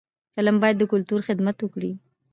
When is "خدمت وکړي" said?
1.27-1.91